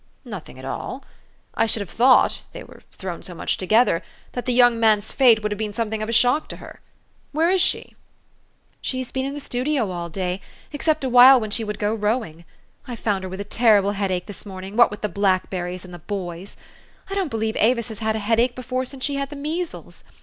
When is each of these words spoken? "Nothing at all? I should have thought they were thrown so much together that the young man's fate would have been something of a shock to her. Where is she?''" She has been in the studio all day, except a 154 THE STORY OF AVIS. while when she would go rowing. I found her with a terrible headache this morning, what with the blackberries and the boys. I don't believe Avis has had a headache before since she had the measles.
"Nothing 0.25 0.57
at 0.57 0.65
all? 0.65 1.05
I 1.53 1.67
should 1.67 1.81
have 1.81 1.89
thought 1.91 2.45
they 2.53 2.63
were 2.63 2.81
thrown 2.91 3.21
so 3.21 3.35
much 3.35 3.55
together 3.57 4.01
that 4.31 4.47
the 4.47 4.51
young 4.51 4.79
man's 4.79 5.11
fate 5.11 5.43
would 5.43 5.51
have 5.51 5.59
been 5.59 5.73
something 5.73 6.01
of 6.01 6.09
a 6.09 6.11
shock 6.11 6.49
to 6.49 6.55
her. 6.55 6.81
Where 7.37 7.51
is 7.51 7.61
she?''" 7.61 7.95
She 8.81 8.97
has 8.97 9.11
been 9.11 9.27
in 9.27 9.35
the 9.35 9.39
studio 9.39 9.91
all 9.91 10.09
day, 10.09 10.41
except 10.73 11.03
a 11.03 11.09
154 11.09 11.71
THE 11.73 11.77
STORY 11.77 11.91
OF 11.91 11.93
AVIS. 11.99 12.01
while 12.01 12.11
when 12.19 12.31
she 12.31 12.43
would 12.43 12.43
go 12.43 12.43
rowing. 12.43 12.45
I 12.87 12.95
found 12.95 13.23
her 13.25 13.29
with 13.29 13.41
a 13.41 13.57
terrible 13.57 13.91
headache 13.91 14.25
this 14.25 14.43
morning, 14.43 14.75
what 14.75 14.89
with 14.89 15.03
the 15.03 15.07
blackberries 15.07 15.85
and 15.85 15.93
the 15.93 15.99
boys. 15.99 16.57
I 17.07 17.13
don't 17.13 17.29
believe 17.29 17.55
Avis 17.59 17.89
has 17.89 17.99
had 17.99 18.15
a 18.15 18.25
headache 18.25 18.55
before 18.55 18.85
since 18.85 19.05
she 19.05 19.17
had 19.17 19.29
the 19.29 19.35
measles. 19.35 20.03